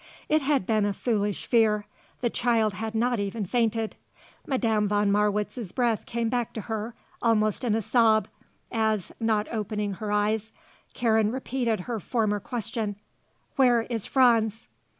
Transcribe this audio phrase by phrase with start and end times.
[0.27, 1.85] It had been a foolish fear.
[2.21, 3.95] The child had not even fainted.
[4.47, 8.27] Madame von Marwitz's breath came back to her, almost in a sob,
[8.71, 10.53] as, not opening her eyes,
[10.95, 12.95] Karen repeated her former question:
[13.57, 14.67] "Where is Franz?"